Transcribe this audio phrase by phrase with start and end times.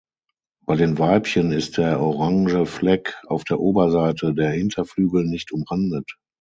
[0.65, 6.17] Bei den Weibchen ist der orange Fleck auf der Oberseite der Hinterflügel nicht umrandet.